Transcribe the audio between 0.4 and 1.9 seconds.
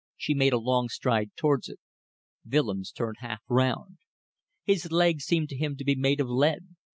a long stride towards it.